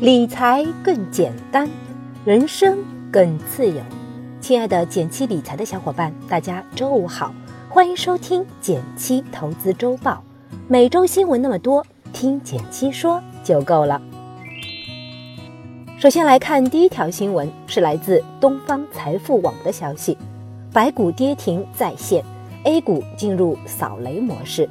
[0.00, 1.68] 理财更简单，
[2.24, 2.78] 人生
[3.12, 3.82] 更自由。
[4.40, 7.34] 亲爱的减七理财的小伙伴，大家周五好，
[7.68, 10.24] 欢迎收听减七投资周报。
[10.68, 14.00] 每周新闻那么多，听减七说就够了。
[15.98, 20.16] 首先来看第一条新闻，是来自东方财富网的消息：
[20.72, 22.24] 白股跌停再现
[22.64, 24.66] ，A 股进入扫雷模式。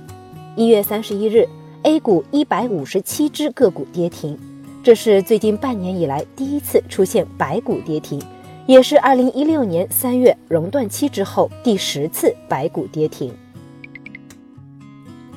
[0.55, 1.47] 一月三十一日
[1.83, 4.35] ，A 股一百五十七只个股跌停。
[4.81, 8.19] 这是最近半年以来第一次出现白股跌停，
[8.65, 13.31] 也是二零一六年三月熔断期之后第十次白股跌停。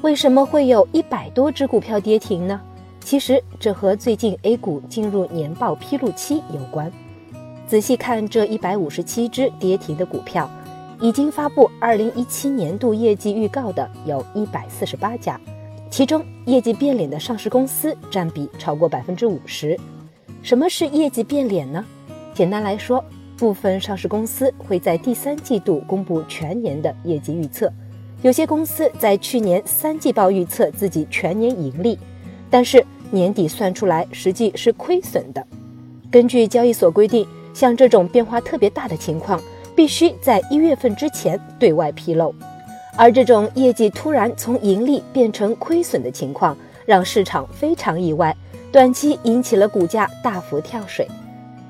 [0.01, 2.60] 为什么会有一百多只股票跌停呢？
[3.01, 6.90] 其实这和最近 A 股进入年报披露期有关。
[7.66, 10.48] 仔细看这一百五十七只跌停的股票，
[11.01, 15.38] 已经发布二零一七年度业绩预告的有一百四十八家。
[15.92, 19.79] 其中业绩变脸的上市公司占比超过百分之五十。
[20.43, 21.85] 什么是业绩变脸呢？
[22.32, 23.04] 简单来说，
[23.37, 27.70] 部分上市公司会在第三季度公布全年的业绩预测。
[28.23, 31.98] 有些公司在去年三季报预测自己全年盈利，
[32.48, 35.46] 但是年底算出来实际是亏损的。
[36.10, 39.38] 根据交易所规定，像这种变化特别大的情况，
[39.76, 42.35] 必须在一月份之前对外披露。
[42.96, 48.37] 而这种业绩突然从盈利变成亏损的情况，让市场非常意外，
[48.71, 51.09] 短期引起了股价大幅跳水。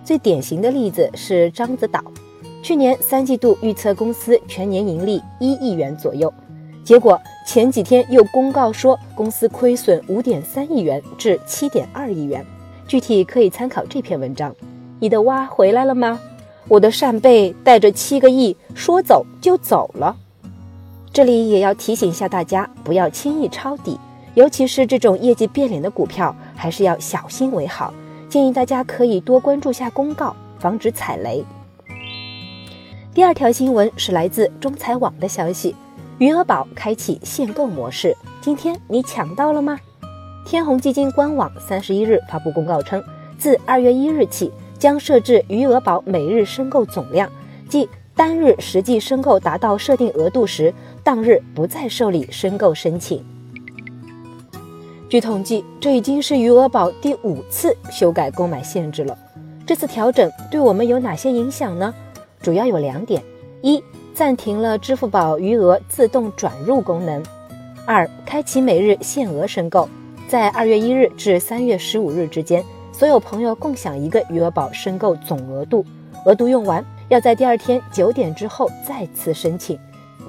[0.05, 2.03] 最典型的例子是獐子岛，
[2.63, 6.33] 去年三季度预测公司全年盈利一亿元左右，
[6.85, 12.45] 结果前几天又公告说公司亏损五点三亿元至七点二亿元。
[12.89, 14.55] 具体可以参考这篇文章。
[14.99, 16.21] 你的蛙回来了吗？
[16.69, 20.17] 我的扇贝带着七个亿说走就走了。
[21.13, 24.01] 这里也要提醒一下大家，不要轻易抄底，
[24.33, 27.93] 尤其是这种业绩变脸的股票，还是要小心为好。
[28.31, 31.45] 建议大家可以多关注下公告，防止踩雷。
[33.13, 35.77] 第二条新闻是来自中财网的消息：
[36.17, 39.79] 余额宝开启限购模式，今天你抢到了吗？
[40.47, 43.05] 天弘基金官网三十一日发布公告称，
[43.37, 47.31] 自二月一日起，将设置余额宝每日申购总量，
[47.69, 47.87] 即
[48.17, 50.73] 单日实际申购达到设定额度时。
[51.05, 53.25] 当日不再受理申购申请。
[55.09, 59.17] 据统计，这已经是余额宝第五次修改购买限制了。
[59.67, 61.93] 这次调整对我们有哪些影响呢？
[62.41, 63.23] 主要有两点：
[63.63, 63.83] 一、
[64.15, 67.23] 暂停了支付宝余额自动转入功能；
[67.85, 69.89] 二、开启每日限额申购，
[70.29, 75.85] 在二月一日至三月十五日之间，所有朋友共享一个余额宝申购总额度，
[76.25, 79.79] 额度用完要在第二天九点之后再次申请。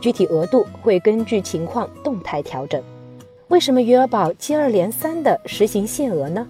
[0.04, 2.84] 具体额度会根据情况动态调整。
[3.48, 6.46] 为什么余额宝接二连三的实行限额呢？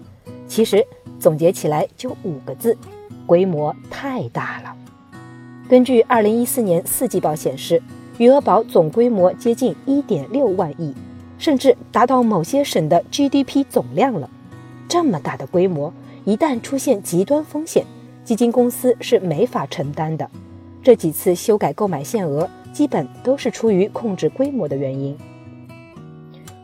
[0.48, 0.84] 其实
[1.20, 2.76] 总结起来就五个字：
[3.24, 4.74] 规模太大了。
[5.68, 7.80] 根据二零一四年四季报显示，
[8.18, 10.92] 余额宝总规模接近一点六万亿，
[11.38, 14.28] 甚至达到某些省的 GDP 总量了。
[14.88, 15.94] 这么大的规模，
[16.24, 17.86] 一旦出现极端风险，
[18.24, 20.28] 基金公司是没法承担的。
[20.82, 22.50] 这几次修改购买限额。
[22.74, 25.16] 基本都是出于控制规模的原因。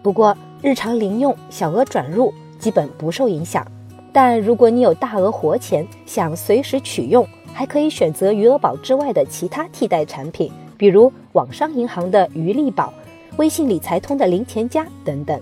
[0.02, 3.66] 不过，日常零用、小额转入基本不受影响。
[4.12, 12.92] 但如果你有大额活钱，想随时取用，还可以选择余额宝之外的其他替代产品，比如网商银行的余利宝、
[13.36, 15.40] 微信理财通的零钱夹等等。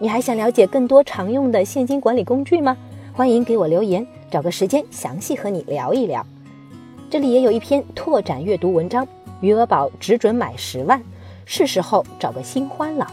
[0.00, 2.76] 你还想了解更多常用的现金管理工具吗？
[3.12, 6.26] 欢迎给我留言，找个时间详细和你聊一聊。
[7.08, 9.06] 这里也有一篇拓展阅读文章。
[9.40, 11.02] 余额宝只准买十万，
[11.44, 13.06] 是时候找个新欢了。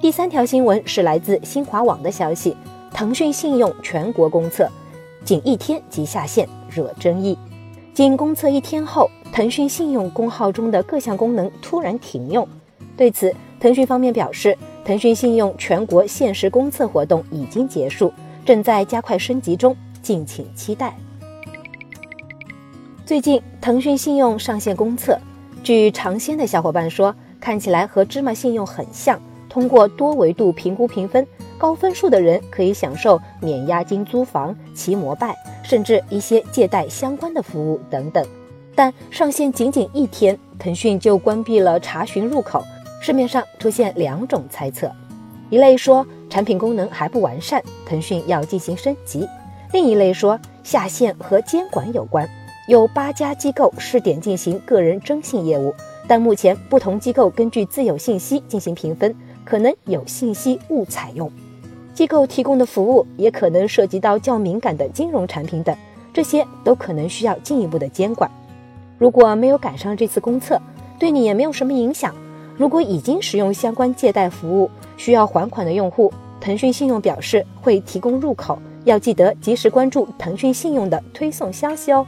[0.00, 2.56] 第三条新闻是来自新华网的消息：
[2.92, 4.68] 腾讯信用全国公测，
[5.24, 7.36] 仅一天即下线，惹争议。
[7.94, 12.46] 仅公测一天后，腾讯信用公号中的各项功能突然停用。
[12.96, 18.12] 对此，腾讯方面表示，腾讯信用全国限时公测活动已经结束，
[18.44, 20.94] 正在加快升级中，敬请期待。
[23.06, 25.16] 最近，腾讯信用上线公测，
[25.62, 29.16] 据尝鲜的小伙伴说，看起来和芝麻信用很像。
[29.48, 31.24] 通过多维度评估评分，
[31.56, 38.26] 高分数的人可以享受免押金租房、骑摩拜，甚至一些借贷相关的服务等等。
[38.74, 42.60] 但上线仅仅一天，腾讯就关闭了查询入口。
[43.00, 44.90] 市面上出现两种猜测：
[45.48, 49.24] 一类说产品功能还不完善，腾讯要进行升级；
[49.72, 52.28] 另一类说下线和监管有关。
[52.66, 55.72] 有八家机构试点进行个人征信业务，
[56.08, 59.14] 但目前不同机构根据自有信息进行评分，
[59.44, 61.30] 可能有信息误采用。
[61.94, 65.76] 机构提供的服务也可能涉及到较敏感的金融产品等，
[66.12, 68.28] 这些都可能需要进一步的监管。
[68.98, 70.60] 如果没有赶上这次公测，
[70.98, 72.12] 对你也没有什么影响。
[72.56, 82.04] 如果已经使用相关借贷服务需要还款的用户，腾讯信用表示会提供入口，要记得及时关注腾讯信用的推送消息哦。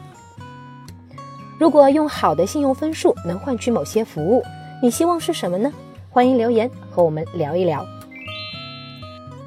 [1.58, 4.40] 如果用好的信用分数能换取某些服务，
[4.80, 5.72] 你希望是什么呢？
[6.08, 7.84] 欢迎留言和我们聊一聊。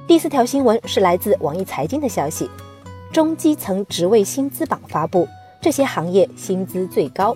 [0.05, 2.49] 第四条新闻是来自网易财经的消息，
[3.13, 5.25] 中基层职位薪资榜发布，
[5.61, 7.33] 这些行业薪资最高。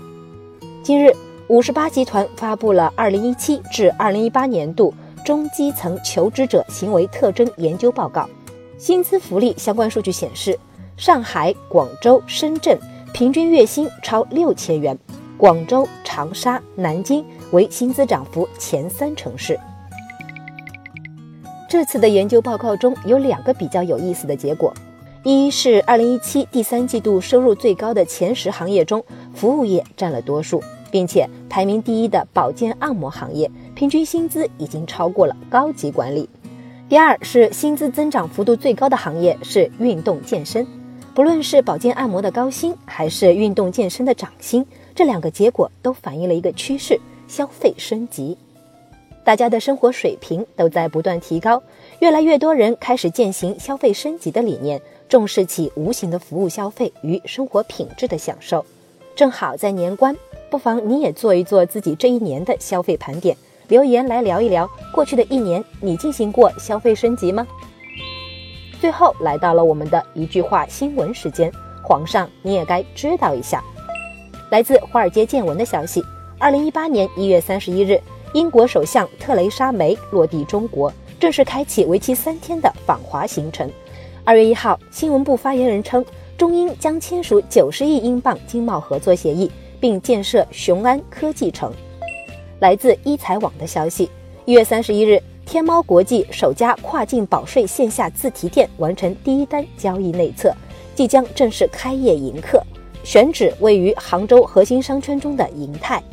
[0.83, 1.15] 今日，
[1.47, 4.93] 五十八集团发布了二零一七至二零一八年度
[5.23, 8.29] 中基层求职者行为特征研究报告，
[8.77, 10.59] 薪资福利相关数据显示，
[10.97, 12.77] 上海、广州、深圳
[13.15, 14.99] 平均月薪超六千元，
[15.37, 19.57] 广州、长沙、南京为薪资涨幅前三城市。
[21.69, 24.73] 这次的研究报告中有两个比较有意思的结果，
[25.23, 29.01] 一是2017第三季度收入最高的前十行业中，
[29.33, 36.27] 服务业占了多数，并且排名第一的保健按摩行业平均薪资已经超过了高级管理。
[36.89, 40.67] 第二是薪资增长幅度最高的行业是运动健身，
[41.15, 48.37] 不论是保健按摩的高薪，还是运动健身的涨薪，这两个结果都反映了一个趋势：消费升级。
[49.23, 51.63] 大家的生活水平都在不断提高，
[51.99, 58.65] 越来越多人开始践行消费升级的理念，重视起无形的服务消费与生活品质的享受。
[59.15, 60.13] 正好在年关，
[60.51, 63.37] 不妨你也做一做自己这一年的消费盘点，
[63.69, 67.47] 留言来聊一聊过去的一年你进行过消费升级吗？
[68.85, 71.51] 最后来到了我们的一句话新闻时间，
[71.81, 73.63] 皇上你也该知道一下。
[74.51, 76.03] 来自华尔街见闻的消息，
[76.37, 77.99] 二零一八年一月三十一日。
[78.35, 83.67] 英国首相特蕾莎梅落地中国，正式开启为期三天的访华行程。
[84.23, 86.05] 二月一号，新闻部发言人称，
[86.37, 91.73] 中英将签署九十亿英镑经贸合作协议，并建设雄安科技城。
[92.59, 94.11] 来自一财网的消息，
[94.45, 100.51] 一月三十一日，天猫国际首家跨境保税线下自提店完成第一单交易内测，
[100.95, 102.61] 即将正式开业迎客，
[103.03, 106.03] 选址位于杭州核心商圈中的银泰。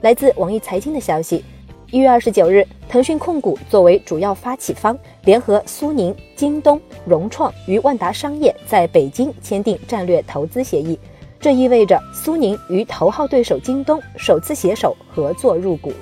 [0.00, 1.44] 来自网易财经的消息。
[1.90, 10.98] 一月二十九日，腾讯控股作为主要发起方，联合苏宁、京东、融创与万达商业在北京签订战略投资协议。
[11.40, 15.92] 这意味着苏宁与头号对手京东首次携手合作入股。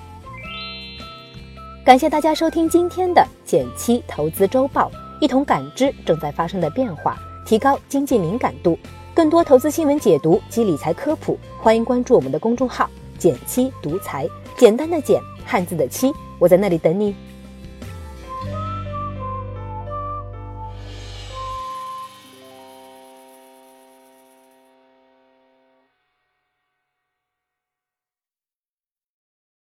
[1.87, 4.91] 感谢大家收听今天的减七投资周报，
[5.21, 7.17] 一同感知正在发生的变化，
[7.47, 8.77] 提高经济敏感度。
[9.15, 14.29] 更多投资新闻解读及理财科普，欢迎关注我们的公众号“减七独裁”，
[14.59, 15.23] 简单的简。
[15.45, 17.15] 汉字的七，我在那里等你。